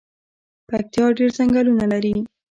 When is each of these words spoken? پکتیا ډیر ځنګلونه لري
پکتیا 0.67 1.05
ډیر 1.17 1.29
ځنګلونه 1.37 1.85
لري 1.93 2.15